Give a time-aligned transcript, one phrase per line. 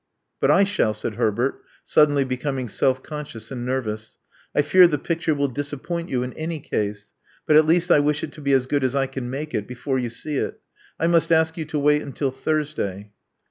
[0.41, 4.17] ""But I shall," said Herbert, suddenly becoming self conscious and nervous.
[4.55, 7.13] I fear the picture will disappoint you in any case;
[7.45, 9.67] but at least I wish it to be as good as I can make it,
[9.67, 10.59] before you see it.
[10.99, 13.11] I must ask you to wait until Thursday."